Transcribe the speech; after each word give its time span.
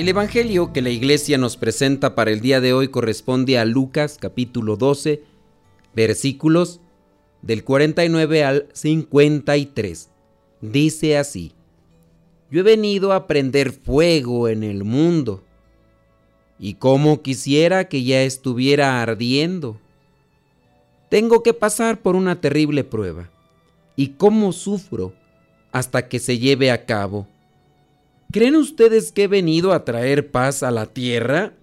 El 0.00 0.08
Evangelio 0.08 0.72
que 0.72 0.80
la 0.80 0.88
iglesia 0.88 1.36
nos 1.36 1.58
presenta 1.58 2.14
para 2.14 2.30
el 2.30 2.40
día 2.40 2.62
de 2.62 2.72
hoy 2.72 2.88
corresponde 2.88 3.58
a 3.58 3.66
Lucas 3.66 4.16
capítulo 4.18 4.78
12, 4.78 5.22
versículos 5.94 6.80
del 7.42 7.64
49 7.64 8.42
al 8.42 8.68
53. 8.72 10.08
Dice 10.62 11.18
así, 11.18 11.52
Yo 12.50 12.60
he 12.60 12.62
venido 12.62 13.12
a 13.12 13.26
prender 13.26 13.72
fuego 13.72 14.48
en 14.48 14.64
el 14.64 14.84
mundo, 14.84 15.44
y 16.58 16.76
como 16.76 17.20
quisiera 17.20 17.86
que 17.90 18.02
ya 18.02 18.22
estuviera 18.22 19.02
ardiendo. 19.02 19.78
Tengo 21.10 21.42
que 21.42 21.52
pasar 21.52 22.00
por 22.00 22.16
una 22.16 22.40
terrible 22.40 22.84
prueba, 22.84 23.28
y 23.96 24.14
cómo 24.16 24.52
sufro 24.52 25.12
hasta 25.72 26.08
que 26.08 26.20
se 26.20 26.38
lleve 26.38 26.70
a 26.70 26.86
cabo. 26.86 27.28
¿Creen 28.32 28.54
ustedes 28.54 29.10
que 29.10 29.24
he 29.24 29.28
venido 29.28 29.72
a 29.72 29.84
traer 29.84 30.30
paz 30.30 30.62
a 30.62 30.70
la 30.70 30.86
tierra? 30.86 31.54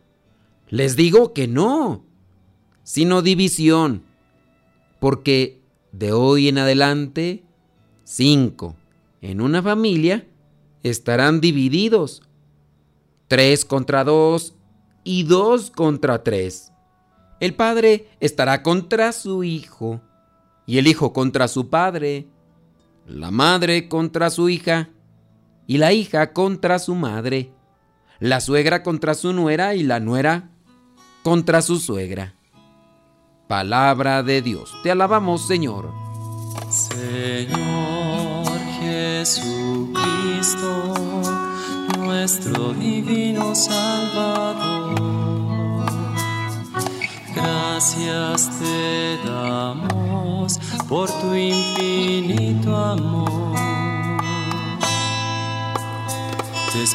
Les 0.69 0.97
digo 0.97 1.31
que 1.31 1.47
no, 1.47 2.03
sino 2.83 3.21
división, 3.21 4.03
porque 4.99 5.61
de 5.93 6.11
hoy 6.11 6.49
en 6.49 6.57
adelante, 6.57 7.45
cinco 8.03 8.75
en 9.21 9.39
una 9.39 9.63
familia 9.63 10.27
estarán 10.83 11.39
divididos, 11.39 12.21
tres 13.29 13.63
contra 13.63 14.03
dos 14.03 14.53
y 15.05 15.23
dos 15.23 15.71
contra 15.71 16.21
tres. 16.21 16.73
El 17.39 17.53
padre 17.53 18.09
estará 18.19 18.61
contra 18.61 19.13
su 19.13 19.45
hijo 19.45 20.01
y 20.65 20.79
el 20.79 20.87
hijo 20.87 21.13
contra 21.13 21.47
su 21.47 21.69
padre, 21.69 22.27
la 23.05 23.31
madre 23.31 23.87
contra 23.87 24.29
su 24.29 24.49
hija 24.49 24.89
y 25.67 25.77
la 25.77 25.93
hija 25.93 26.31
contra 26.33 26.79
su 26.79 26.95
madre, 26.95 27.51
la 28.19 28.39
suegra 28.39 28.81
contra 28.81 29.13
su 29.13 29.33
nuera 29.33 29.75
y 29.75 29.83
la 29.83 29.99
nuera 29.99 30.49
contra 31.23 31.61
su 31.61 31.77
suegra. 31.77 32.33
Palabra 33.47 34.23
de 34.23 34.41
Dios. 34.41 34.73
Te 34.81 34.91
alabamos, 34.91 35.45
Señor. 35.45 35.91
Señor 36.69 38.47
Jesucristo, 38.79 39.93
nuestro 41.97 42.73
divino 42.73 43.53
Salvador. 43.53 44.95
Gracias 47.35 48.49
te 48.59 49.17
damos 49.27 50.57
por 50.87 51.09
tu 51.21 51.35
infinito 51.35 52.75
amor. 52.75 53.86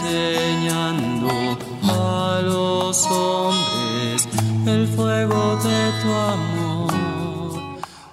enseñando 0.00 1.28
a 1.82 2.40
los 2.42 3.06
hombres 3.06 4.28
el 4.66 4.86
fuego 4.88 5.56
de 5.56 6.02
tu 6.02 6.12
amor. 6.12 6.92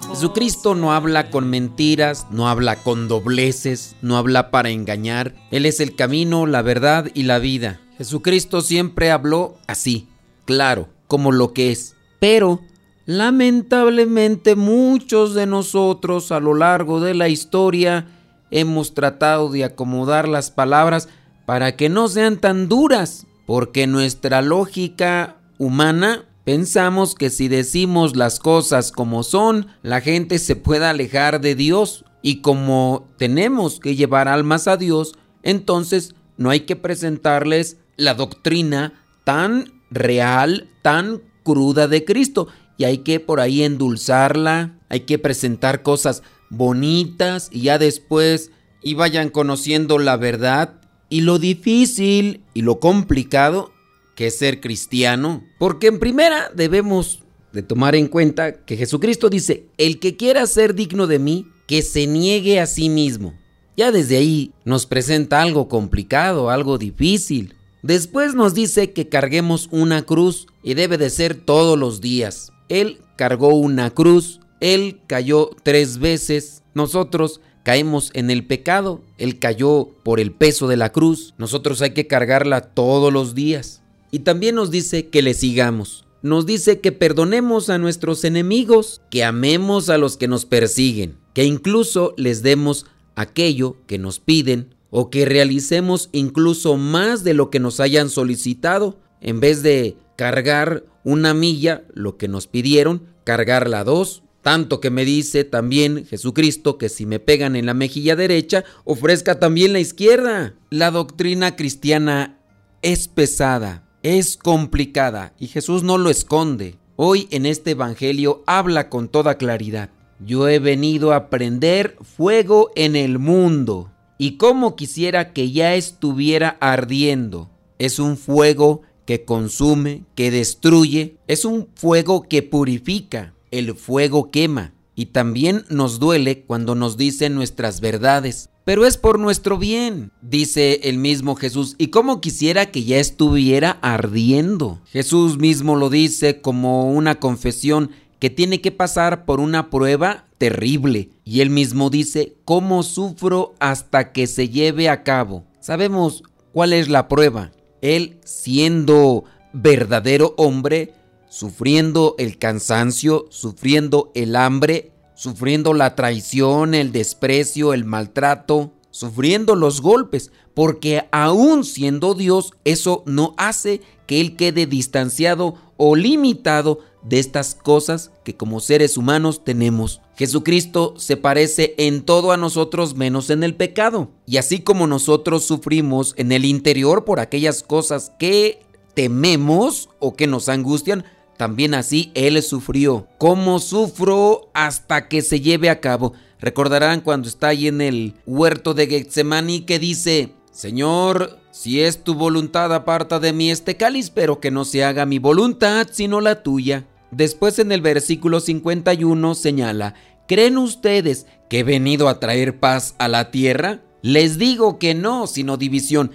Jesucristo 0.09 0.75
no 0.75 0.93
habla 0.93 1.29
con 1.29 1.49
mentiras, 1.49 2.27
no 2.31 2.47
habla 2.47 2.77
con 2.77 3.07
dobleces, 3.07 3.95
no 4.01 4.17
habla 4.17 4.49
para 4.49 4.69
engañar. 4.69 5.35
Él 5.51 5.65
es 5.65 5.79
el 5.79 5.95
camino, 5.95 6.45
la 6.45 6.61
verdad 6.61 7.11
y 7.13 7.23
la 7.23 7.39
vida. 7.39 7.81
Jesucristo 7.97 8.61
siempre 8.61 9.11
habló 9.11 9.57
así, 9.67 10.07
claro, 10.45 10.87
como 11.07 11.31
lo 11.31 11.53
que 11.53 11.71
es. 11.71 11.95
Pero, 12.19 12.61
lamentablemente, 13.05 14.55
muchos 14.55 15.33
de 15.33 15.45
nosotros 15.45 16.31
a 16.31 16.39
lo 16.39 16.53
largo 16.53 16.99
de 16.99 17.13
la 17.13 17.29
historia 17.29 18.07
hemos 18.51 18.93
tratado 18.93 19.49
de 19.49 19.65
acomodar 19.65 20.27
las 20.27 20.49
palabras 20.49 21.09
para 21.45 21.75
que 21.75 21.89
no 21.89 22.07
sean 22.07 22.37
tan 22.37 22.67
duras, 22.67 23.27
porque 23.45 23.87
nuestra 23.87 24.41
lógica 24.41 25.37
humana 25.57 26.25
pensamos 26.43 27.15
que 27.15 27.29
si 27.29 27.47
decimos 27.47 28.15
las 28.15 28.39
cosas 28.39 28.91
como 28.91 29.23
son, 29.23 29.67
la 29.81 30.01
gente 30.01 30.39
se 30.39 30.55
pueda 30.55 30.89
alejar 30.89 31.41
de 31.41 31.55
Dios 31.55 32.05
y 32.21 32.41
como 32.41 33.07
tenemos 33.17 33.79
que 33.79 33.95
llevar 33.95 34.27
almas 34.27 34.67
a 34.67 34.77
Dios, 34.77 35.13
entonces 35.43 36.15
no 36.37 36.49
hay 36.49 36.61
que 36.61 36.75
presentarles 36.75 37.77
la 37.97 38.13
doctrina 38.13 38.93
tan 39.23 39.81
real, 39.91 40.69
tan 40.81 41.21
cruda 41.43 41.87
de 41.87 42.03
Cristo 42.03 42.47
y 42.77 42.83
hay 42.83 42.99
que 42.99 43.19
por 43.19 43.39
ahí 43.39 43.63
endulzarla, 43.63 44.79
hay 44.89 45.01
que 45.01 45.19
presentar 45.19 45.83
cosas 45.83 46.23
bonitas 46.49 47.49
y 47.51 47.61
ya 47.61 47.77
después 47.77 48.51
y 48.81 48.95
vayan 48.95 49.29
conociendo 49.29 49.97
la 49.97 50.17
verdad 50.17 50.81
y 51.09 51.21
lo 51.21 51.39
difícil 51.39 52.41
y 52.53 52.61
lo 52.61 52.79
complicado 52.79 53.71
que 54.15 54.27
es 54.27 54.37
ser 54.37 54.61
cristiano. 54.61 55.43
Porque 55.59 55.87
en 55.87 55.99
primera 55.99 56.49
debemos 56.55 57.19
de 57.51 57.63
tomar 57.63 57.95
en 57.95 58.07
cuenta 58.07 58.65
que 58.65 58.77
Jesucristo 58.77 59.29
dice, 59.29 59.65
el 59.77 59.99
que 59.99 60.17
quiera 60.17 60.45
ser 60.47 60.75
digno 60.75 61.07
de 61.07 61.19
mí, 61.19 61.47
que 61.67 61.81
se 61.81 62.07
niegue 62.07 62.59
a 62.59 62.65
sí 62.65 62.89
mismo. 62.89 63.33
Ya 63.77 63.91
desde 63.91 64.17
ahí 64.17 64.51
nos 64.63 64.85
presenta 64.85 65.41
algo 65.41 65.67
complicado, 65.67 66.49
algo 66.49 66.77
difícil. 66.77 67.55
Después 67.81 68.33
nos 68.35 68.53
dice 68.53 68.93
que 68.93 69.09
carguemos 69.09 69.67
una 69.71 70.03
cruz 70.03 70.47
y 70.63 70.73
debe 70.73 70.97
de 70.97 71.09
ser 71.09 71.35
todos 71.35 71.77
los 71.77 72.01
días. 72.01 72.51
Él 72.69 72.99
cargó 73.15 73.49
una 73.49 73.91
cruz, 73.91 74.39
él 74.59 75.01
cayó 75.07 75.51
tres 75.63 75.99
veces, 75.99 76.63
nosotros 76.73 77.41
caemos 77.65 78.11
en 78.13 78.29
el 78.29 78.45
pecado. 78.45 79.01
Él 79.17 79.39
cayó 79.39 79.89
por 80.03 80.19
el 80.19 80.31
peso 80.31 80.67
de 80.67 80.77
la 80.77 80.91
cruz. 80.91 81.33
Nosotros 81.39 81.81
hay 81.81 81.91
que 81.91 82.05
cargarla 82.05 82.61
todos 82.61 83.11
los 83.11 83.33
días. 83.33 83.81
Y 84.11 84.19
también 84.19 84.53
nos 84.55 84.69
dice 84.69 85.07
que 85.07 85.23
le 85.23 85.33
sigamos. 85.33 86.05
Nos 86.21 86.45
dice 86.45 86.79
que 86.79 86.91
perdonemos 86.91 87.69
a 87.69 87.79
nuestros 87.79 88.23
enemigos, 88.23 89.01
que 89.09 89.23
amemos 89.23 89.89
a 89.89 89.97
los 89.97 90.15
que 90.15 90.27
nos 90.27 90.45
persiguen, 90.45 91.17
que 91.33 91.43
incluso 91.43 92.13
les 92.17 92.43
demos 92.43 92.85
aquello 93.15 93.77
que 93.87 93.97
nos 93.97 94.19
piden 94.19 94.75
o 94.91 95.09
que 95.09 95.25
realicemos 95.25 96.09
incluso 96.11 96.77
más 96.77 97.23
de 97.23 97.33
lo 97.33 97.49
que 97.49 97.59
nos 97.59 97.79
hayan 97.79 98.09
solicitado, 98.09 98.99
en 99.21 99.39
vez 99.39 99.63
de 99.63 99.97
cargar 100.15 100.85
una 101.03 101.33
milla, 101.33 101.83
lo 101.93 102.17
que 102.17 102.27
nos 102.27 102.47
pidieron, 102.47 103.03
cargarla 103.23 103.83
dos 103.83 104.23
tanto 104.45 104.79
que 104.79 104.91
me 104.91 105.05
dice 105.05 105.43
también 105.43 106.05
Jesucristo 106.05 106.77
que 106.77 106.87
si 106.87 107.07
me 107.07 107.19
pegan 107.19 107.55
en 107.55 107.65
la 107.65 107.73
mejilla 107.73 108.15
derecha, 108.15 108.63
ofrezca 108.83 109.39
también 109.39 109.73
la 109.73 109.79
izquierda. 109.79 110.53
La 110.69 110.91
doctrina 110.91 111.55
cristiana 111.55 112.37
es 112.83 113.07
pesada, 113.07 113.89
es 114.03 114.37
complicada 114.37 115.33
y 115.39 115.47
Jesús 115.47 115.81
no 115.81 115.97
lo 115.97 116.11
esconde. 116.11 116.75
Hoy 116.95 117.27
en 117.31 117.47
este 117.47 117.71
Evangelio 117.71 118.43
habla 118.45 118.87
con 118.87 119.07
toda 119.07 119.39
claridad. 119.39 119.89
Yo 120.19 120.47
he 120.47 120.59
venido 120.59 121.13
a 121.13 121.31
prender 121.31 121.97
fuego 122.03 122.69
en 122.75 122.95
el 122.95 123.17
mundo 123.17 123.91
y 124.19 124.37
como 124.37 124.75
quisiera 124.75 125.33
que 125.33 125.51
ya 125.51 125.73
estuviera 125.73 126.55
ardiendo. 126.59 127.49
Es 127.79 127.97
un 127.97 128.15
fuego 128.15 128.83
que 129.07 129.25
consume, 129.25 130.03
que 130.13 130.29
destruye, 130.29 131.17
es 131.25 131.45
un 131.45 131.67
fuego 131.73 132.27
que 132.29 132.43
purifica 132.43 133.34
el 133.57 133.75
fuego 133.75 134.31
quema 134.31 134.73
y 134.95 135.07
también 135.07 135.65
nos 135.69 135.99
duele 135.99 136.43
cuando 136.45 136.73
nos 136.73 136.97
dicen 136.97 137.35
nuestras 137.35 137.81
verdades. 137.81 138.49
pero 138.65 138.87
es 138.87 138.97
por 138.97 139.19
nuestro 139.19 139.59
bien, 139.59 140.11
dice 140.23 140.81
el 140.85 140.97
mismo 140.97 141.35
Jesús, 141.35 141.75
y 141.77 141.87
como 141.87 142.19
quisiera 142.19 142.71
que 142.71 142.83
ya 142.83 142.97
estuviera 142.97 143.77
ardiendo. 143.83 144.81
Jesús 144.87 145.37
mismo 145.37 145.75
lo 145.75 145.91
dice 145.91 146.41
como 146.41 146.91
una 146.91 147.19
confesión 147.19 147.91
que 148.17 148.31
tiene 148.31 148.61
que 148.61 148.71
pasar 148.71 149.23
por 149.25 149.39
una 149.39 149.69
prueba 149.69 150.25
terrible, 150.39 151.11
y 151.23 151.41
él 151.41 151.51
mismo 151.51 151.91
dice, 151.91 152.37
¿cómo 152.43 152.81
sufro 152.81 153.53
hasta 153.59 154.11
que 154.11 154.25
se 154.25 154.49
lleve 154.49 154.89
a 154.89 155.03
cabo? 155.03 155.45
Sabemos 155.59 156.23
cuál 156.51 156.73
es 156.73 156.89
la 156.89 157.07
prueba. 157.07 157.51
Él 157.83 158.17
siendo 158.25 159.25
verdadero 159.53 160.33
hombre, 160.37 160.93
sufriendo 161.29 162.15
el 162.17 162.37
cansancio, 162.37 163.27
sufriendo 163.29 164.11
el 164.15 164.35
hambre, 164.35 164.91
sufriendo 165.15 165.73
la 165.73 165.95
traición, 165.95 166.73
el 166.73 166.91
desprecio, 166.91 167.73
el 167.73 167.85
maltrato, 167.85 168.73
sufriendo 168.91 169.55
los 169.55 169.81
golpes, 169.81 170.31
porque 170.53 171.07
aún 171.11 171.63
siendo 171.63 172.13
Dios, 172.13 172.53
eso 172.63 173.03
no 173.05 173.33
hace 173.37 173.81
que 174.07 174.21
Él 174.21 174.35
quede 174.35 174.65
distanciado 174.65 175.55
o 175.77 175.95
limitado 175.95 176.79
de 177.03 177.19
estas 177.19 177.55
cosas 177.55 178.11
que 178.23 178.35
como 178.35 178.59
seres 178.59 178.97
humanos 178.97 179.43
tenemos. 179.43 180.01
Jesucristo 180.15 180.95
se 180.97 181.17
parece 181.17 181.75
en 181.77 182.03
todo 182.03 182.31
a 182.31 182.37
nosotros 182.37 182.95
menos 182.95 183.29
en 183.29 183.43
el 183.43 183.55
pecado. 183.55 184.09
Y 184.25 184.37
así 184.37 184.59
como 184.59 184.87
nosotros 184.87 185.43
sufrimos 185.43 186.13
en 186.17 186.31
el 186.31 186.45
interior 186.45 187.05
por 187.05 187.19
aquellas 187.19 187.63
cosas 187.63 188.11
que 188.17 188.61
tememos 188.93 189.89
o 189.99 190.15
que 190.15 190.25
nos 190.25 190.49
angustian, 190.49 191.03
también 191.37 191.73
así 191.73 192.11
Él 192.13 192.41
sufrió. 192.41 193.07
¿Cómo 193.17 193.59
sufro 193.59 194.49
hasta 194.53 195.07
que 195.07 195.21
se 195.21 195.41
lleve 195.41 195.69
a 195.69 195.79
cabo? 195.79 196.13
Recordarán 196.39 197.01
cuando 197.01 197.27
está 197.27 197.49
ahí 197.49 197.67
en 197.67 197.81
el 197.81 198.13
huerto 198.25 198.73
de 198.73 198.87
Getsemaní 198.87 199.61
que 199.61 199.79
dice, 199.79 200.33
Señor, 200.51 201.39
si 201.51 201.81
es 201.81 202.03
tu 202.03 202.13
voluntad 202.13 202.73
aparta 202.73 203.19
de 203.19 203.33
mí 203.33 203.49
este 203.49 203.77
cáliz, 203.77 204.09
pero 204.09 204.39
que 204.39 204.51
no 204.51 204.65
se 204.65 204.83
haga 204.83 205.05
mi 205.05 205.19
voluntad 205.19 205.87
sino 205.91 206.21
la 206.21 206.43
tuya. 206.43 206.85
Después 207.11 207.59
en 207.59 207.71
el 207.71 207.81
versículo 207.81 208.39
51 208.39 209.35
señala, 209.35 209.93
¿creen 210.27 210.57
ustedes 210.57 211.27
que 211.49 211.59
he 211.59 211.63
venido 211.63 212.09
a 212.09 212.19
traer 212.19 212.59
paz 212.59 212.95
a 212.97 213.07
la 213.07 213.31
tierra? 213.31 213.81
Les 214.01 214.37
digo 214.37 214.77
que 214.79 214.93
no, 214.93 215.25
sino 215.27 215.57
división. 215.57 216.11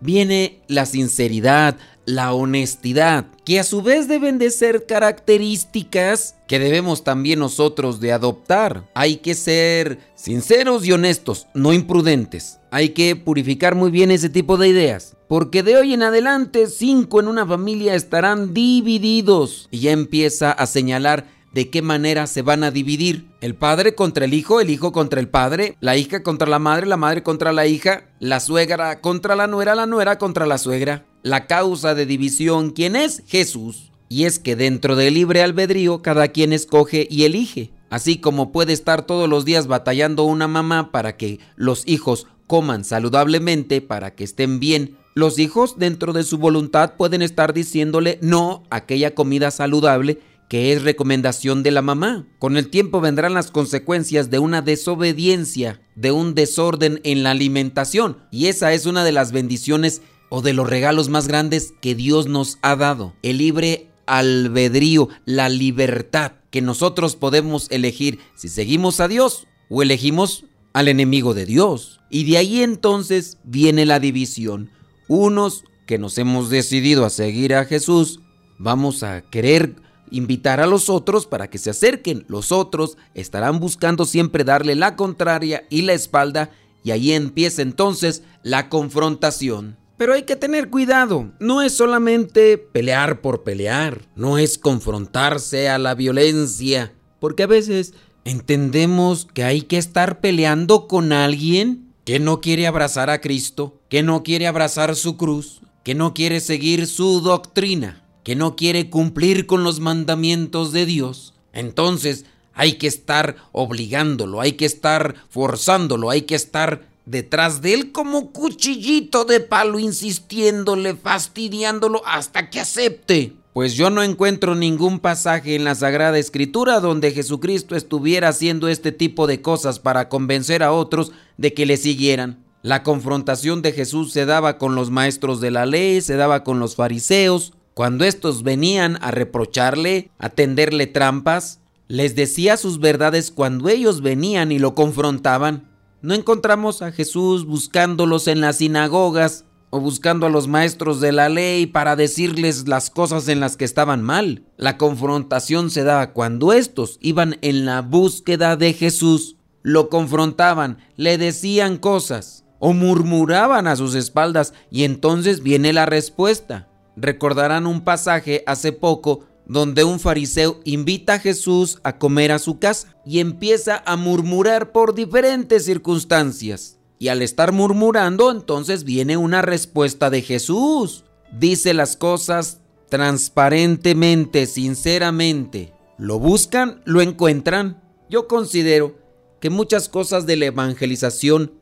Viene 0.00 0.60
la 0.68 0.86
sinceridad, 0.86 1.76
la 2.06 2.32
honestidad, 2.32 3.26
que 3.44 3.60
a 3.60 3.64
su 3.64 3.82
vez 3.82 4.08
deben 4.08 4.38
de 4.38 4.50
ser 4.50 4.86
características 4.86 6.36
que 6.46 6.58
debemos 6.58 7.04
también 7.04 7.38
nosotros 7.38 8.00
de 8.00 8.12
adoptar. 8.12 8.84
Hay 8.94 9.16
que 9.16 9.34
ser 9.34 9.98
sinceros 10.14 10.86
y 10.86 10.92
honestos, 10.92 11.46
no 11.54 11.72
imprudentes. 11.72 12.60
Hay 12.70 12.90
que 12.90 13.16
purificar 13.16 13.74
muy 13.74 13.90
bien 13.90 14.10
ese 14.10 14.28
tipo 14.28 14.56
de 14.56 14.68
ideas, 14.68 15.16
porque 15.28 15.62
de 15.62 15.76
hoy 15.76 15.94
en 15.94 16.02
adelante 16.02 16.66
cinco 16.66 17.20
en 17.20 17.28
una 17.28 17.46
familia 17.46 17.94
estarán 17.94 18.52
divididos 18.52 19.68
y 19.70 19.80
ya 19.80 19.92
empieza 19.92 20.52
a 20.52 20.66
señalar 20.66 21.26
de 21.54 21.70
qué 21.70 21.82
manera 21.82 22.26
se 22.26 22.42
van 22.42 22.64
a 22.64 22.72
dividir. 22.72 23.28
El 23.40 23.54
padre 23.54 23.94
contra 23.94 24.24
el 24.24 24.34
hijo, 24.34 24.60
el 24.60 24.70
hijo 24.70 24.90
contra 24.90 25.20
el 25.20 25.28
padre, 25.28 25.76
la 25.80 25.96
hija 25.96 26.22
contra 26.24 26.48
la 26.48 26.58
madre, 26.58 26.86
la 26.86 26.96
madre 26.96 27.22
contra 27.22 27.52
la 27.52 27.66
hija, 27.66 28.08
la 28.18 28.40
suegra 28.40 29.00
contra 29.00 29.36
la 29.36 29.46
nuera, 29.46 29.74
la 29.76 29.86
nuera 29.86 30.18
contra 30.18 30.46
la 30.46 30.58
suegra. 30.58 31.06
La 31.22 31.46
causa 31.46 31.94
de 31.94 32.06
división, 32.06 32.70
¿quién 32.70 32.96
es? 32.96 33.22
Jesús. 33.26 33.92
Y 34.08 34.24
es 34.24 34.38
que 34.38 34.56
dentro 34.56 34.96
del 34.96 35.14
libre 35.14 35.42
albedrío 35.42 36.02
cada 36.02 36.28
quien 36.28 36.52
escoge 36.52 37.06
y 37.08 37.24
elige. 37.24 37.70
Así 37.88 38.18
como 38.18 38.50
puede 38.50 38.72
estar 38.72 39.06
todos 39.06 39.28
los 39.28 39.44
días 39.44 39.68
batallando 39.68 40.24
una 40.24 40.48
mamá 40.48 40.90
para 40.90 41.16
que 41.16 41.38
los 41.54 41.84
hijos 41.86 42.26
coman 42.48 42.84
saludablemente, 42.84 43.80
para 43.80 44.14
que 44.14 44.24
estén 44.24 44.58
bien, 44.58 44.96
los 45.14 45.38
hijos 45.38 45.78
dentro 45.78 46.12
de 46.12 46.24
su 46.24 46.38
voluntad 46.38 46.94
pueden 46.96 47.22
estar 47.22 47.54
diciéndole 47.54 48.18
no 48.20 48.64
a 48.68 48.76
aquella 48.76 49.14
comida 49.14 49.52
saludable 49.52 50.18
que 50.48 50.72
es 50.72 50.82
recomendación 50.82 51.62
de 51.62 51.70
la 51.70 51.82
mamá. 51.82 52.26
Con 52.38 52.56
el 52.56 52.68
tiempo 52.68 53.00
vendrán 53.00 53.34
las 53.34 53.50
consecuencias 53.50 54.30
de 54.30 54.38
una 54.38 54.62
desobediencia, 54.62 55.80
de 55.94 56.12
un 56.12 56.34
desorden 56.34 57.00
en 57.04 57.22
la 57.22 57.30
alimentación. 57.30 58.18
Y 58.30 58.46
esa 58.46 58.72
es 58.72 58.86
una 58.86 59.04
de 59.04 59.12
las 59.12 59.32
bendiciones 59.32 60.02
o 60.28 60.42
de 60.42 60.52
los 60.52 60.68
regalos 60.68 61.08
más 61.08 61.28
grandes 61.28 61.74
que 61.80 61.94
Dios 61.94 62.26
nos 62.26 62.58
ha 62.62 62.76
dado. 62.76 63.14
El 63.22 63.38
libre 63.38 63.88
albedrío, 64.06 65.08
la 65.24 65.48
libertad, 65.48 66.32
que 66.50 66.60
nosotros 66.60 67.16
podemos 67.16 67.70
elegir 67.70 68.18
si 68.34 68.48
seguimos 68.48 69.00
a 69.00 69.08
Dios 69.08 69.46
o 69.68 69.82
elegimos 69.82 70.44
al 70.72 70.88
enemigo 70.88 71.34
de 71.34 71.46
Dios. 71.46 72.00
Y 72.10 72.24
de 72.24 72.38
ahí 72.38 72.62
entonces 72.62 73.38
viene 73.44 73.86
la 73.86 74.00
división. 74.00 74.70
Unos 75.08 75.64
que 75.86 75.98
nos 75.98 76.18
hemos 76.18 76.50
decidido 76.50 77.04
a 77.04 77.10
seguir 77.10 77.54
a 77.54 77.64
Jesús, 77.64 78.20
vamos 78.58 79.02
a 79.02 79.22
querer 79.22 79.76
invitar 80.10 80.60
a 80.60 80.66
los 80.66 80.88
otros 80.88 81.26
para 81.26 81.48
que 81.48 81.58
se 81.58 81.70
acerquen. 81.70 82.24
Los 82.28 82.52
otros 82.52 82.96
estarán 83.14 83.60
buscando 83.60 84.04
siempre 84.04 84.44
darle 84.44 84.74
la 84.74 84.96
contraria 84.96 85.64
y 85.70 85.82
la 85.82 85.92
espalda 85.92 86.50
y 86.82 86.90
ahí 86.90 87.12
empieza 87.12 87.62
entonces 87.62 88.22
la 88.42 88.68
confrontación. 88.68 89.76
Pero 89.96 90.12
hay 90.12 90.24
que 90.24 90.36
tener 90.36 90.70
cuidado, 90.70 91.32
no 91.38 91.62
es 91.62 91.76
solamente 91.76 92.58
pelear 92.58 93.20
por 93.20 93.44
pelear, 93.44 94.02
no 94.16 94.38
es 94.38 94.58
confrontarse 94.58 95.68
a 95.68 95.78
la 95.78 95.94
violencia, 95.94 96.92
porque 97.20 97.44
a 97.44 97.46
veces 97.46 97.94
entendemos 98.24 99.24
que 99.32 99.44
hay 99.44 99.62
que 99.62 99.78
estar 99.78 100.20
peleando 100.20 100.88
con 100.88 101.12
alguien 101.12 101.92
que 102.04 102.18
no 102.18 102.40
quiere 102.40 102.66
abrazar 102.66 103.08
a 103.08 103.20
Cristo, 103.20 103.80
que 103.88 104.02
no 104.02 104.24
quiere 104.24 104.48
abrazar 104.48 104.96
su 104.96 105.16
cruz, 105.16 105.62
que 105.84 105.94
no 105.94 106.12
quiere 106.12 106.40
seguir 106.40 106.86
su 106.86 107.20
doctrina 107.20 108.03
que 108.24 108.34
no 108.34 108.56
quiere 108.56 108.90
cumplir 108.90 109.46
con 109.46 109.62
los 109.62 109.78
mandamientos 109.78 110.72
de 110.72 110.86
Dios, 110.86 111.34
entonces 111.52 112.24
hay 112.54 112.74
que 112.74 112.86
estar 112.86 113.36
obligándolo, 113.52 114.40
hay 114.40 114.52
que 114.52 114.64
estar 114.64 115.14
forzándolo, 115.28 116.10
hay 116.10 116.22
que 116.22 116.34
estar 116.34 116.88
detrás 117.06 117.60
de 117.62 117.74
él 117.74 117.92
como 117.92 118.32
cuchillito 118.32 119.24
de 119.24 119.40
palo, 119.40 119.78
insistiéndole, 119.78 120.94
fastidiándolo 120.94 122.02
hasta 122.06 122.50
que 122.50 122.60
acepte. 122.60 123.34
Pues 123.52 123.74
yo 123.74 123.88
no 123.90 124.02
encuentro 124.02 124.56
ningún 124.56 124.98
pasaje 124.98 125.54
en 125.54 125.62
la 125.62 125.76
Sagrada 125.76 126.18
Escritura 126.18 126.80
donde 126.80 127.12
Jesucristo 127.12 127.76
estuviera 127.76 128.28
haciendo 128.28 128.66
este 128.68 128.90
tipo 128.90 129.28
de 129.28 129.42
cosas 129.42 129.78
para 129.78 130.08
convencer 130.08 130.64
a 130.64 130.72
otros 130.72 131.12
de 131.36 131.54
que 131.54 131.66
le 131.66 131.76
siguieran. 131.76 132.42
La 132.62 132.82
confrontación 132.82 133.62
de 133.62 133.72
Jesús 133.72 134.12
se 134.12 134.26
daba 134.26 134.58
con 134.58 134.74
los 134.74 134.90
maestros 134.90 135.40
de 135.40 135.50
la 135.50 135.66
ley, 135.66 136.00
se 136.00 136.16
daba 136.16 136.42
con 136.42 136.58
los 136.58 136.74
fariseos, 136.74 137.52
cuando 137.74 138.04
estos 138.04 138.44
venían 138.44 138.98
a 139.00 139.10
reprocharle, 139.10 140.10
a 140.18 140.30
tenderle 140.30 140.86
trampas, 140.86 141.60
les 141.88 142.14
decía 142.14 142.56
sus 142.56 142.78
verdades 142.78 143.32
cuando 143.32 143.68
ellos 143.68 144.00
venían 144.00 144.52
y 144.52 144.60
lo 144.60 144.76
confrontaban. 144.76 145.70
No 146.00 146.14
encontramos 146.14 146.82
a 146.82 146.92
Jesús 146.92 147.44
buscándolos 147.46 148.28
en 148.28 148.40
las 148.40 148.58
sinagogas 148.58 149.44
o 149.70 149.80
buscando 149.80 150.26
a 150.26 150.30
los 150.30 150.46
maestros 150.46 151.00
de 151.00 151.10
la 151.10 151.28
ley 151.28 151.66
para 151.66 151.96
decirles 151.96 152.68
las 152.68 152.90
cosas 152.90 153.26
en 153.26 153.40
las 153.40 153.56
que 153.56 153.64
estaban 153.64 154.04
mal. 154.04 154.44
La 154.56 154.78
confrontación 154.78 155.70
se 155.70 155.82
daba 155.82 156.12
cuando 156.12 156.52
estos 156.52 156.98
iban 157.00 157.38
en 157.42 157.66
la 157.66 157.82
búsqueda 157.82 158.56
de 158.56 158.72
Jesús, 158.72 159.36
lo 159.62 159.88
confrontaban, 159.88 160.78
le 160.96 161.18
decían 161.18 161.78
cosas 161.78 162.44
o 162.60 162.72
murmuraban 162.72 163.66
a 163.66 163.74
sus 163.74 163.96
espaldas 163.96 164.54
y 164.70 164.84
entonces 164.84 165.42
viene 165.42 165.72
la 165.72 165.86
respuesta. 165.86 166.68
Recordarán 166.96 167.66
un 167.66 167.82
pasaje 167.82 168.42
hace 168.46 168.72
poco 168.72 169.26
donde 169.46 169.84
un 169.84 170.00
fariseo 170.00 170.60
invita 170.64 171.14
a 171.14 171.18
Jesús 171.18 171.78
a 171.82 171.98
comer 171.98 172.32
a 172.32 172.38
su 172.38 172.58
casa 172.58 172.96
y 173.04 173.20
empieza 173.20 173.82
a 173.84 173.96
murmurar 173.96 174.72
por 174.72 174.94
diferentes 174.94 175.64
circunstancias. 175.64 176.78
Y 176.98 177.08
al 177.08 177.22
estar 177.22 177.52
murmurando, 177.52 178.30
entonces 178.30 178.84
viene 178.84 179.16
una 179.16 179.42
respuesta 179.42 180.08
de 180.10 180.22
Jesús. 180.22 181.04
Dice 181.32 181.74
las 181.74 181.96
cosas 181.96 182.60
transparentemente, 182.88 184.46
sinceramente. 184.46 185.72
Lo 185.98 186.18
buscan, 186.18 186.80
lo 186.84 187.02
encuentran. 187.02 187.82
Yo 188.08 188.28
considero 188.28 188.96
que 189.40 189.50
muchas 189.50 189.88
cosas 189.88 190.26
de 190.26 190.36
la 190.36 190.46
evangelización 190.46 191.52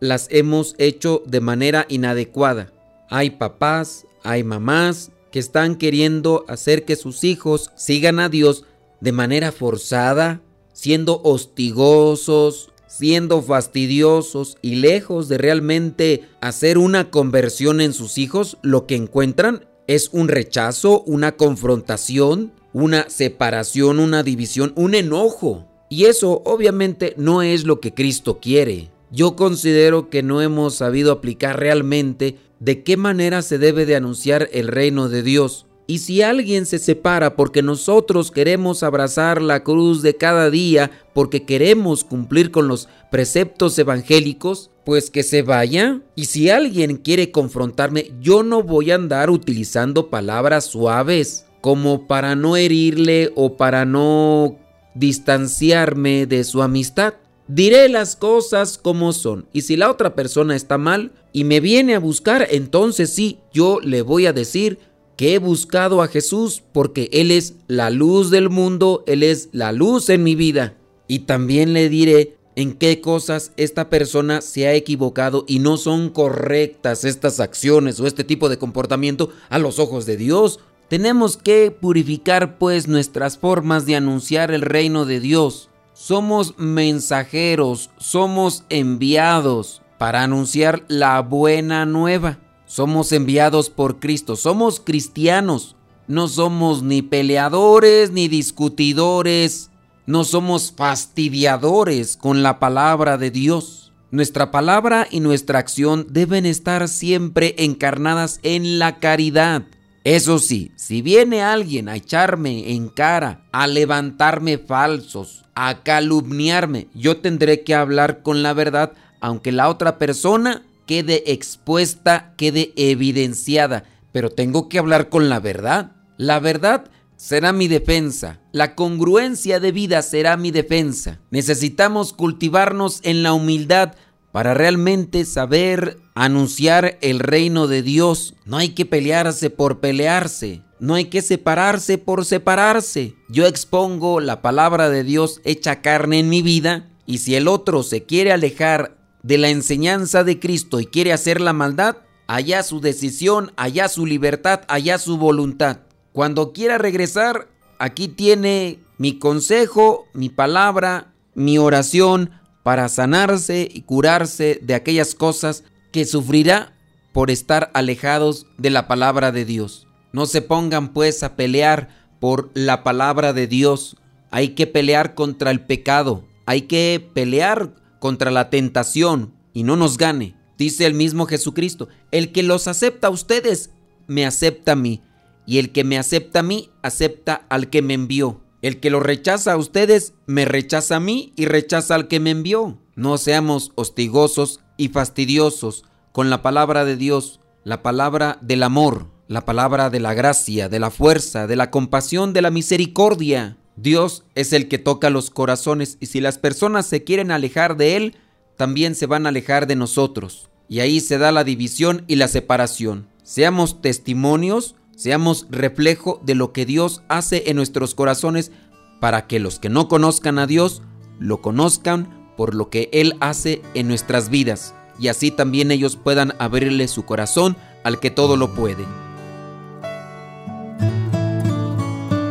las 0.00 0.28
hemos 0.30 0.74
hecho 0.78 1.22
de 1.26 1.40
manera 1.40 1.86
inadecuada. 1.88 2.72
Hay 3.08 3.30
papás, 3.30 4.06
hay 4.22 4.44
mamás 4.44 5.10
que 5.30 5.38
están 5.38 5.76
queriendo 5.76 6.44
hacer 6.48 6.84
que 6.84 6.96
sus 6.96 7.24
hijos 7.24 7.70
sigan 7.76 8.20
a 8.20 8.28
Dios 8.28 8.64
de 9.00 9.12
manera 9.12 9.50
forzada, 9.50 10.40
siendo 10.72 11.20
hostigosos, 11.22 12.72
siendo 12.86 13.40
fastidiosos 13.40 14.58
y 14.60 14.76
lejos 14.76 15.28
de 15.28 15.38
realmente 15.38 16.28
hacer 16.40 16.76
una 16.76 17.10
conversión 17.10 17.80
en 17.80 17.94
sus 17.94 18.18
hijos, 18.18 18.58
lo 18.62 18.86
que 18.86 18.96
encuentran 18.96 19.66
es 19.86 20.10
un 20.12 20.28
rechazo, 20.28 21.02
una 21.02 21.32
confrontación, 21.32 22.52
una 22.74 23.08
separación, 23.08 23.98
una 23.98 24.22
división, 24.22 24.72
un 24.76 24.94
enojo. 24.94 25.66
Y 25.88 26.04
eso 26.04 26.42
obviamente 26.44 27.14
no 27.16 27.42
es 27.42 27.64
lo 27.64 27.80
que 27.80 27.94
Cristo 27.94 28.38
quiere. 28.40 28.90
yo 29.10 29.36
considero 29.36 30.08
que 30.08 30.22
no 30.22 30.40
hemos 30.40 30.76
sabido 30.76 31.12
aplicar 31.12 31.60
realmente 31.60 32.38
de 32.62 32.84
qué 32.84 32.96
manera 32.96 33.42
se 33.42 33.58
debe 33.58 33.86
de 33.86 33.96
anunciar 33.96 34.48
el 34.52 34.68
reino 34.68 35.08
de 35.08 35.24
Dios. 35.24 35.66
Y 35.88 35.98
si 35.98 36.22
alguien 36.22 36.64
se 36.64 36.78
separa 36.78 37.34
porque 37.34 37.60
nosotros 37.60 38.30
queremos 38.30 38.84
abrazar 38.84 39.42
la 39.42 39.64
cruz 39.64 40.00
de 40.00 40.16
cada 40.16 40.48
día, 40.48 40.92
porque 41.12 41.44
queremos 41.44 42.04
cumplir 42.04 42.52
con 42.52 42.68
los 42.68 42.88
preceptos 43.10 43.76
evangélicos, 43.80 44.70
pues 44.84 45.10
que 45.10 45.24
se 45.24 45.42
vaya. 45.42 46.02
Y 46.14 46.26
si 46.26 46.50
alguien 46.50 46.98
quiere 46.98 47.32
confrontarme, 47.32 48.12
yo 48.20 48.44
no 48.44 48.62
voy 48.62 48.92
a 48.92 48.94
andar 48.94 49.28
utilizando 49.28 50.08
palabras 50.08 50.66
suaves 50.66 51.46
como 51.60 52.06
para 52.06 52.36
no 52.36 52.56
herirle 52.56 53.32
o 53.34 53.56
para 53.56 53.84
no 53.84 54.56
distanciarme 54.94 56.26
de 56.26 56.44
su 56.44 56.62
amistad. 56.62 57.14
Diré 57.48 57.88
las 57.88 58.16
cosas 58.16 58.78
como 58.78 59.12
son. 59.12 59.46
Y 59.52 59.62
si 59.62 59.76
la 59.76 59.90
otra 59.90 60.14
persona 60.14 60.54
está 60.54 60.78
mal 60.78 61.12
y 61.32 61.44
me 61.44 61.60
viene 61.60 61.94
a 61.94 62.00
buscar, 62.00 62.46
entonces 62.50 63.10
sí, 63.10 63.38
yo 63.52 63.80
le 63.80 64.02
voy 64.02 64.26
a 64.26 64.32
decir 64.32 64.78
que 65.16 65.34
he 65.34 65.38
buscado 65.38 66.02
a 66.02 66.08
Jesús 66.08 66.62
porque 66.72 67.08
Él 67.12 67.30
es 67.30 67.54
la 67.66 67.90
luz 67.90 68.30
del 68.30 68.48
mundo, 68.48 69.04
Él 69.06 69.22
es 69.22 69.48
la 69.52 69.72
luz 69.72 70.08
en 70.08 70.22
mi 70.22 70.34
vida. 70.34 70.74
Y 71.08 71.20
también 71.20 71.72
le 71.72 71.88
diré 71.88 72.36
en 72.54 72.74
qué 72.74 73.00
cosas 73.00 73.52
esta 73.56 73.90
persona 73.90 74.40
se 74.40 74.66
ha 74.66 74.74
equivocado 74.74 75.44
y 75.48 75.58
no 75.58 75.76
son 75.76 76.10
correctas 76.10 77.04
estas 77.04 77.40
acciones 77.40 77.98
o 77.98 78.06
este 78.06 78.24
tipo 78.24 78.48
de 78.48 78.58
comportamiento 78.58 79.30
a 79.48 79.58
los 79.58 79.78
ojos 79.78 80.06
de 80.06 80.16
Dios. 80.16 80.60
Tenemos 80.88 81.36
que 81.36 81.70
purificar 81.70 82.58
pues 82.58 82.86
nuestras 82.86 83.38
formas 83.38 83.86
de 83.86 83.96
anunciar 83.96 84.50
el 84.52 84.60
reino 84.60 85.06
de 85.06 85.20
Dios. 85.20 85.70
Somos 86.04 86.58
mensajeros, 86.58 87.90
somos 87.96 88.64
enviados 88.70 89.82
para 89.98 90.24
anunciar 90.24 90.84
la 90.88 91.20
buena 91.22 91.86
nueva. 91.86 92.40
Somos 92.66 93.12
enviados 93.12 93.70
por 93.70 94.00
Cristo, 94.00 94.34
somos 94.34 94.80
cristianos. 94.80 95.76
No 96.08 96.26
somos 96.26 96.82
ni 96.82 97.02
peleadores 97.02 98.10
ni 98.10 98.26
discutidores, 98.26 99.70
no 100.04 100.24
somos 100.24 100.74
fastidiadores 100.76 102.16
con 102.16 102.42
la 102.42 102.58
palabra 102.58 103.16
de 103.16 103.30
Dios. 103.30 103.92
Nuestra 104.10 104.50
palabra 104.50 105.06
y 105.08 105.20
nuestra 105.20 105.60
acción 105.60 106.08
deben 106.10 106.46
estar 106.46 106.88
siempre 106.88 107.54
encarnadas 107.58 108.40
en 108.42 108.80
la 108.80 108.98
caridad. 108.98 109.66
Eso 110.04 110.40
sí, 110.40 110.72
si 110.74 111.00
viene 111.00 111.42
alguien 111.42 111.88
a 111.88 111.94
echarme 111.94 112.72
en 112.72 112.88
cara, 112.88 113.44
a 113.52 113.68
levantarme 113.68 114.58
falsos, 114.58 115.44
a 115.54 115.82
calumniarme, 115.84 116.88
yo 116.92 117.18
tendré 117.18 117.62
que 117.62 117.74
hablar 117.74 118.22
con 118.22 118.42
la 118.42 118.52
verdad, 118.52 118.92
aunque 119.20 119.52
la 119.52 119.68
otra 119.68 119.98
persona 119.98 120.62
quede 120.86 121.32
expuesta, 121.32 122.34
quede 122.36 122.72
evidenciada, 122.76 123.84
pero 124.10 124.30
tengo 124.30 124.68
que 124.68 124.80
hablar 124.80 125.08
con 125.08 125.28
la 125.28 125.38
verdad. 125.38 125.92
La 126.16 126.40
verdad 126.40 126.90
será 127.16 127.52
mi 127.52 127.68
defensa. 127.68 128.40
La 128.50 128.74
congruencia 128.74 129.60
de 129.60 129.70
vida 129.70 130.02
será 130.02 130.36
mi 130.36 130.50
defensa. 130.50 131.20
Necesitamos 131.30 132.12
cultivarnos 132.12 132.98
en 133.04 133.22
la 133.22 133.32
humildad 133.32 133.94
para 134.32 134.54
realmente 134.54 135.24
saber 135.26 135.98
anunciar 136.14 136.98
el 137.02 137.20
reino 137.20 137.68
de 137.68 137.82
Dios. 137.82 138.34
No 138.46 138.56
hay 138.56 138.70
que 138.70 138.86
pelearse 138.86 139.50
por 139.50 139.80
pelearse. 139.80 140.62
No 140.80 140.94
hay 140.94 141.04
que 141.04 141.22
separarse 141.22 141.98
por 141.98 142.24
separarse. 142.24 143.14
Yo 143.28 143.46
expongo 143.46 144.20
la 144.20 144.42
palabra 144.42 144.88
de 144.88 145.04
Dios 145.04 145.40
hecha 145.44 145.80
carne 145.80 146.18
en 146.18 146.28
mi 146.28 146.42
vida 146.42 146.88
y 147.06 147.18
si 147.18 147.36
el 147.36 147.46
otro 147.46 147.82
se 147.82 148.04
quiere 148.04 148.32
alejar 148.32 148.96
de 149.22 149.38
la 149.38 149.50
enseñanza 149.50 150.24
de 150.24 150.40
Cristo 150.40 150.80
y 150.80 150.86
quiere 150.86 151.12
hacer 151.12 151.40
la 151.40 151.52
maldad, 151.52 151.98
allá 152.26 152.62
su 152.62 152.80
decisión, 152.80 153.52
allá 153.56 153.88
su 153.88 154.06
libertad, 154.06 154.62
allá 154.66 154.98
su 154.98 155.18
voluntad. 155.18 155.80
Cuando 156.12 156.52
quiera 156.52 156.78
regresar, 156.78 157.48
aquí 157.78 158.08
tiene 158.08 158.80
mi 158.98 159.18
consejo, 159.18 160.06
mi 160.14 160.30
palabra, 160.30 161.12
mi 161.34 161.58
oración 161.58 162.30
para 162.62 162.88
sanarse 162.88 163.68
y 163.70 163.82
curarse 163.82 164.58
de 164.62 164.74
aquellas 164.74 165.14
cosas 165.14 165.64
que 165.90 166.04
sufrirá 166.04 166.72
por 167.12 167.30
estar 167.30 167.70
alejados 167.74 168.46
de 168.58 168.70
la 168.70 168.88
palabra 168.88 169.32
de 169.32 169.44
Dios. 169.44 169.86
No 170.12 170.26
se 170.26 170.42
pongan 170.42 170.92
pues 170.92 171.22
a 171.22 171.36
pelear 171.36 171.88
por 172.20 172.50
la 172.54 172.82
palabra 172.82 173.32
de 173.32 173.46
Dios. 173.46 173.96
Hay 174.30 174.50
que 174.50 174.66
pelear 174.66 175.14
contra 175.14 175.50
el 175.50 175.60
pecado. 175.60 176.24
Hay 176.46 176.62
que 176.62 177.06
pelear 177.14 177.74
contra 177.98 178.30
la 178.30 178.50
tentación 178.50 179.34
y 179.52 179.62
no 179.62 179.76
nos 179.76 179.98
gane. 179.98 180.34
Dice 180.58 180.86
el 180.86 180.94
mismo 180.94 181.26
Jesucristo, 181.26 181.88
el 182.10 182.32
que 182.32 182.42
los 182.42 182.68
acepta 182.68 183.08
a 183.08 183.10
ustedes, 183.10 183.70
me 184.06 184.26
acepta 184.26 184.72
a 184.72 184.76
mí. 184.76 185.02
Y 185.46 185.58
el 185.58 185.72
que 185.72 185.82
me 185.82 185.98
acepta 185.98 186.40
a 186.40 186.42
mí, 186.42 186.70
acepta 186.82 187.46
al 187.48 187.68
que 187.68 187.82
me 187.82 187.94
envió. 187.94 188.41
El 188.62 188.78
que 188.78 188.90
lo 188.90 189.00
rechaza 189.00 189.52
a 189.52 189.56
ustedes, 189.56 190.14
me 190.26 190.44
rechaza 190.44 190.96
a 190.96 191.00
mí 191.00 191.32
y 191.36 191.46
rechaza 191.46 191.96
al 191.96 192.06
que 192.06 192.20
me 192.20 192.30
envió. 192.30 192.78
No 192.94 193.18
seamos 193.18 193.72
hostigosos 193.74 194.60
y 194.76 194.88
fastidiosos 194.88 195.84
con 196.12 196.30
la 196.30 196.42
palabra 196.42 196.84
de 196.84 196.96
Dios, 196.96 197.40
la 197.64 197.82
palabra 197.82 198.38
del 198.40 198.62
amor, 198.62 199.08
la 199.26 199.44
palabra 199.44 199.90
de 199.90 199.98
la 199.98 200.14
gracia, 200.14 200.68
de 200.68 200.78
la 200.78 200.90
fuerza, 200.90 201.48
de 201.48 201.56
la 201.56 201.70
compasión, 201.72 202.32
de 202.32 202.42
la 202.42 202.50
misericordia. 202.50 203.56
Dios 203.74 204.24
es 204.36 204.52
el 204.52 204.68
que 204.68 204.78
toca 204.78 205.10
los 205.10 205.30
corazones 205.30 205.96
y 205.98 206.06
si 206.06 206.20
las 206.20 206.38
personas 206.38 206.86
se 206.86 207.02
quieren 207.02 207.32
alejar 207.32 207.76
de 207.76 207.96
Él, 207.96 208.16
también 208.56 208.94
se 208.94 209.06
van 209.06 209.26
a 209.26 209.30
alejar 209.30 209.66
de 209.66 209.74
nosotros. 209.74 210.50
Y 210.68 210.80
ahí 210.80 211.00
se 211.00 211.18
da 211.18 211.32
la 211.32 211.42
división 211.42 212.04
y 212.06 212.16
la 212.16 212.28
separación. 212.28 213.08
Seamos 213.24 213.82
testimonios, 213.82 214.76
seamos 214.96 215.46
reflejo 215.50 216.20
de 216.24 216.34
lo 216.34 216.52
que 216.52 216.66
Dios 216.66 217.02
hace 217.08 217.44
en 217.46 217.56
nuestros 217.56 217.94
corazones 217.94 218.52
para 219.00 219.26
que 219.26 219.40
los 219.40 219.58
que 219.58 219.68
no 219.68 219.88
conozcan 219.88 220.38
a 220.38 220.46
Dios 220.46 220.82
lo 221.18 221.40
conozcan 221.40 222.32
por 222.36 222.54
lo 222.54 222.70
que 222.70 222.88
Él 222.92 223.16
hace 223.20 223.62
en 223.74 223.88
nuestras 223.88 224.28
vidas 224.28 224.74
y 224.98 225.08
así 225.08 225.30
también 225.30 225.70
ellos 225.70 225.96
puedan 225.96 226.34
abrirle 226.38 226.88
su 226.88 227.04
corazón 227.04 227.56
al 227.84 227.98
que 227.98 228.10
todo 228.10 228.36
lo 228.36 228.54
puede. 228.54 228.84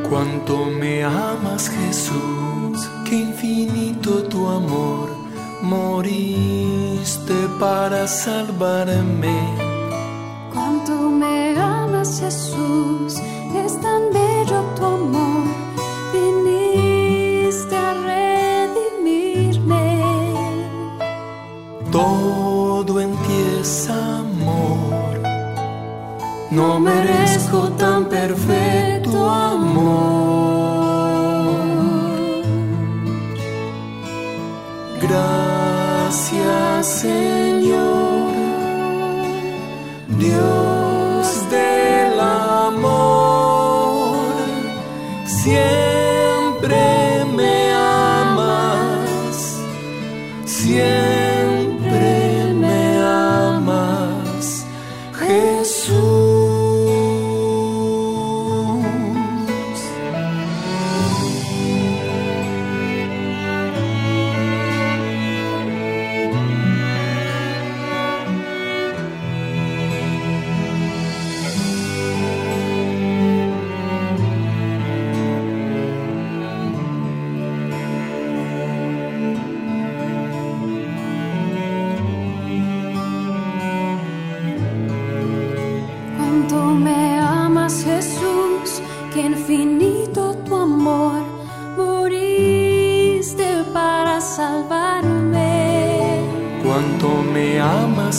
Cuánto 0.10 0.66
me 0.66 1.04
amas 1.04 1.70
Jesús, 1.70 2.90
qué 3.06 3.16
infinito 3.16 4.24
tu 4.24 4.48
amor, 4.48 5.10
moriste 5.62 7.34
para 7.60 8.08
salvarme. 8.08 9.81
Cuánto 10.54 11.10
me 11.10 11.56
amas 11.58 12.20
Jesús, 12.20 13.16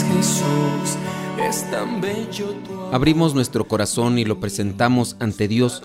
Jesús, 0.00 0.96
es 1.38 1.70
tan 1.70 2.00
bello 2.00 2.54
tu. 2.64 2.80
Abrimos 2.92 3.34
nuestro 3.34 3.68
corazón 3.68 4.18
y 4.18 4.24
lo 4.24 4.40
presentamos 4.40 5.16
ante 5.20 5.48
Dios 5.48 5.82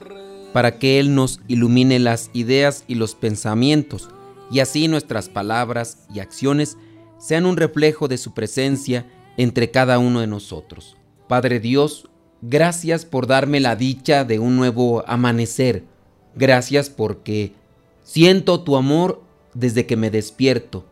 para 0.53 0.79
que 0.79 0.99
Él 0.99 1.13
nos 1.13 1.41
ilumine 1.49 1.99
las 1.99 2.29
ideas 2.31 2.85
y 2.87 2.95
los 2.95 3.15
pensamientos, 3.15 4.09
y 4.49 4.61
así 4.61 4.87
nuestras 4.87 5.27
palabras 5.27 6.07
y 6.13 6.19
acciones 6.19 6.77
sean 7.17 7.45
un 7.45 7.57
reflejo 7.57 8.07
de 8.07 8.17
su 8.17 8.33
presencia 8.33 9.05
entre 9.35 9.71
cada 9.71 9.99
uno 9.99 10.21
de 10.21 10.27
nosotros. 10.27 10.95
Padre 11.27 11.59
Dios, 11.59 12.07
gracias 12.41 13.03
por 13.03 13.27
darme 13.27 13.59
la 13.59 13.75
dicha 13.75 14.23
de 14.23 14.39
un 14.39 14.55
nuevo 14.55 15.03
amanecer. 15.05 15.83
Gracias 16.33 16.89
porque 16.89 17.51
siento 18.03 18.61
tu 18.61 18.77
amor 18.77 19.21
desde 19.53 19.85
que 19.85 19.97
me 19.97 20.11
despierto, 20.11 20.85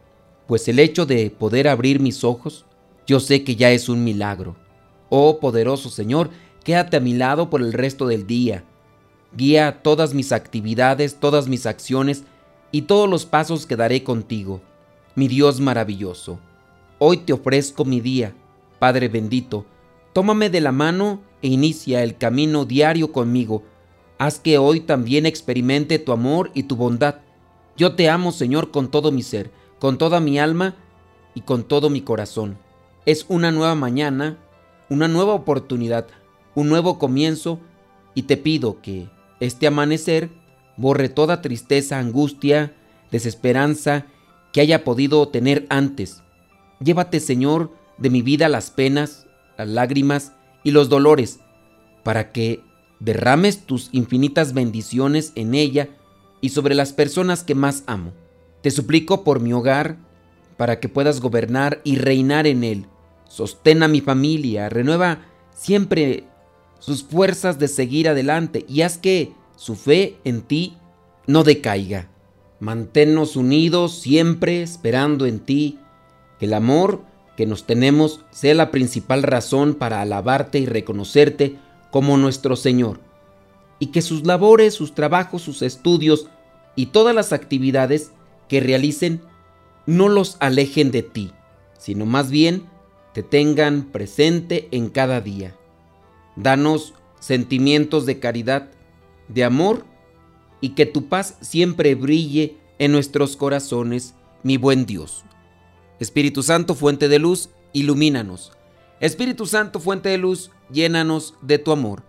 pues 0.48 0.68
el 0.68 0.80
hecho 0.80 1.06
de 1.06 1.30
poder 1.30 1.70
abrir 1.70 2.02
mis 2.02 2.26
ojos, 2.26 2.66
yo 3.08 3.20
sé 3.20 3.44
que 3.44 3.56
ya 3.56 3.72
es 3.72 3.90
un 3.90 4.04
milagro. 4.04 4.56
Oh 5.10 5.40
poderoso 5.40 5.90
Señor, 5.90 6.30
quédate 6.64 6.98
a 6.98 7.00
mi 7.00 7.14
lado 7.14 7.50
por 7.50 7.62
el 7.62 7.74
resto 7.74 8.08
del 8.08 8.26
día. 8.26 8.64
Guía 9.36 9.82
todas 9.84 10.14
mis 10.14 10.32
actividades, 10.32 11.20
todas 11.20 11.48
mis 11.48 11.66
acciones 11.66 12.24
y 12.72 12.84
todos 12.84 13.10
los 13.10 13.26
pasos 13.26 13.66
que 13.66 13.76
daré 13.76 14.04
contigo. 14.04 14.62
Mi 15.14 15.28
Dios 15.28 15.60
maravilloso, 15.60 16.40
hoy 17.00 17.18
te 17.18 17.34
ofrezco 17.34 17.86
mi 17.86 18.02
día. 18.02 18.34
Padre 18.80 19.08
bendito, 19.08 19.66
tómame 20.14 20.50
de 20.50 20.62
la 20.62 20.72
mano 20.72 21.22
e 21.42 21.48
inicia 21.48 22.04
el 22.04 22.18
camino 22.18 22.66
diario 22.66 23.12
conmigo. 23.12 23.64
Haz 24.18 24.40
que 24.40 24.58
hoy 24.58 24.80
también 24.80 25.26
experimente 25.26 26.00
tu 26.00 26.12
amor 26.12 26.52
y 26.54 26.64
tu 26.64 26.76
bondad. 26.76 27.16
Yo 27.78 27.96
te 27.96 28.10
amo, 28.10 28.32
Señor, 28.32 28.72
con 28.72 28.90
todo 28.90 29.12
mi 29.12 29.22
ser, 29.22 29.52
con 29.80 29.98
toda 29.98 30.20
mi 30.20 30.40
alma 30.40 30.76
y 31.34 31.42
con 31.42 31.64
todo 31.64 31.90
mi 31.90 32.02
corazón. 32.02 32.58
Es 33.06 33.26
una 33.30 33.52
nueva 33.52 33.76
mañana, 33.76 34.38
una 34.90 35.08
nueva 35.08 35.34
oportunidad, 35.34 36.08
un 36.56 36.70
nuevo 36.70 36.98
comienzo 36.98 37.60
y 38.16 38.24
te 38.24 38.36
pido 38.36 38.82
que 38.82 39.10
este 39.40 39.68
amanecer 39.68 40.32
borre 40.76 41.10
toda 41.10 41.44
tristeza, 41.44 42.00
angustia, 42.00 42.74
desesperanza 43.12 44.08
que 44.52 44.62
haya 44.62 44.84
podido 44.84 45.28
tener 45.28 45.68
antes. 45.70 46.24
Llévate, 46.80 47.20
Señor, 47.20 47.72
de 48.00 48.10
mi 48.10 48.24
vida 48.24 48.50
las 48.50 48.72
penas, 48.72 49.28
las 49.56 49.68
lágrimas 49.68 50.34
y 50.64 50.72
los 50.72 50.90
dolores, 50.90 51.42
para 52.04 52.32
que 52.32 52.64
derrames 53.00 53.68
tus 53.68 53.90
infinitas 53.92 54.54
bendiciones 54.54 55.32
en 55.36 55.54
ella 55.54 55.90
y 56.42 56.50
sobre 56.50 56.74
las 56.74 56.92
personas 56.92 57.44
que 57.44 57.54
más 57.54 57.84
amo. 57.86 58.14
Te 58.62 58.72
suplico 58.72 59.24
por 59.24 59.42
mi 59.42 59.54
hogar, 59.54 59.98
para 60.58 60.80
que 60.80 60.90
puedas 60.90 61.20
gobernar 61.20 61.82
y 61.84 61.98
reinar 61.98 62.48
en 62.48 62.64
él. 62.64 62.88
Sostén 63.28 63.84
a 63.84 63.88
mi 63.88 64.02
familia, 64.02 64.70
renueva 64.70 65.26
siempre 65.54 66.26
sus 66.80 67.04
fuerzas 67.04 67.58
de 67.60 67.68
seguir 67.68 68.08
adelante 68.08 68.66
y 68.68 68.82
haz 68.82 68.98
que 68.98 69.34
su 69.56 69.76
fe 69.76 70.18
en 70.24 70.42
ti 70.42 70.78
no 71.28 71.44
decaiga. 71.44 72.10
Manténnos 72.60 73.36
unidos 73.36 74.00
siempre 74.00 74.62
esperando 74.62 75.26
en 75.26 75.40
ti, 75.40 75.80
que 76.40 76.46
el 76.46 76.54
amor 76.54 77.02
que 77.36 77.46
nos 77.46 77.66
tenemos 77.66 78.22
sea 78.32 78.54
la 78.54 78.72
principal 78.72 79.24
razón 79.24 79.76
para 79.76 80.02
alabarte 80.02 80.60
y 80.60 80.66
reconocerte 80.66 81.58
como 81.92 82.18
nuestro 82.18 82.56
Señor, 82.56 83.00
y 83.80 83.88
que 83.88 84.02
sus 84.02 84.26
labores, 84.26 84.74
sus 84.74 84.94
trabajos, 84.94 85.42
sus 85.42 85.62
estudios 85.62 86.28
y 86.76 86.88
todas 86.88 87.16
las 87.16 87.34
actividades 87.34 88.12
que 88.48 88.60
realicen 88.60 89.22
no 89.86 90.10
los 90.10 90.38
alejen 90.40 90.92
de 90.92 91.04
ti, 91.04 91.32
sino 91.78 92.06
más 92.06 92.30
bien 92.30 92.66
te 93.16 93.24
tengan 93.24 93.84
presente 93.94 94.68
en 94.72 94.90
cada 94.90 95.22
día. 95.22 95.56
Danos 96.36 96.94
sentimientos 97.22 98.06
de 98.06 98.20
caridad, 98.20 98.70
de 99.30 99.46
amor 99.46 99.86
y 100.60 100.72
que 100.72 100.86
tu 100.86 101.08
paz 101.08 101.38
siempre 101.40 101.96
brille 101.96 102.58
en 102.78 102.92
nuestros 102.92 103.38
corazones, 103.38 104.16
mi 104.44 104.58
buen 104.58 104.86
Dios. 104.86 105.24
Espíritu 106.02 106.44
Santo, 106.44 106.76
fuente 106.76 107.08
de 107.08 107.20
luz, 107.20 107.52
ilumínanos. 107.72 108.52
Espíritu 109.00 109.46
Santo, 109.46 109.80
fuente 109.80 110.10
de 110.10 110.18
luz, 110.18 110.52
llénanos 110.70 111.36
de 111.42 111.58
tu 111.58 111.72
amor. 111.72 112.04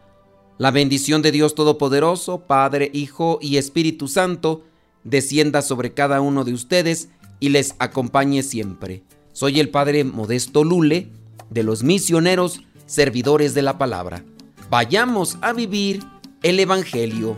La 0.58 0.72
bendición 0.72 1.22
de 1.22 1.30
Dios 1.30 1.54
Todopoderoso, 1.54 2.40
Padre, 2.48 2.90
Hijo 2.92 3.38
y 3.40 3.58
Espíritu 3.58 4.08
Santo, 4.08 4.64
descienda 5.04 5.62
sobre 5.62 5.94
cada 5.94 6.20
uno 6.20 6.42
de 6.42 6.52
ustedes 6.52 7.10
y 7.38 7.50
les 7.50 7.76
acompañe 7.78 8.42
siempre. 8.42 9.04
Soy 9.36 9.60
el 9.60 9.68
Padre 9.68 10.02
Modesto 10.02 10.64
Lule 10.64 11.10
de 11.50 11.62
los 11.62 11.82
misioneros 11.82 12.62
servidores 12.86 13.52
de 13.52 13.60
la 13.60 13.76
palabra. 13.76 14.24
Vayamos 14.70 15.36
a 15.42 15.52
vivir 15.52 16.02
el 16.42 16.58
Evangelio. 16.58 17.36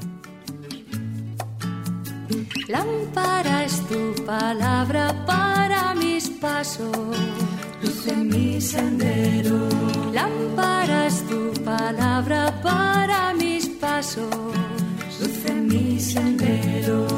Lámpara 2.69 3.65
es 3.65 3.85
tu 3.89 4.15
palabra 4.25 5.27
para 5.27 5.93
mis 5.97 6.29
pasos, 6.29 6.97
luz 7.83 8.07
en 8.07 8.29
mi 8.29 8.61
sendero. 8.61 9.69
Lámpara 10.13 11.09
es 11.09 11.27
tu 11.27 11.53
palabra 11.65 12.61
para 12.63 13.35
mis 13.35 13.69
pasos, 13.71 14.31
luz 15.19 15.45
en 15.47 15.67
mi 15.67 15.99
sendero 15.99 17.09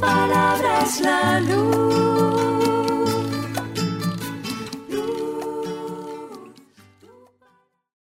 palabra 0.00 0.82
es 0.82 1.00
la 1.00 1.40
luz. 1.40 2.09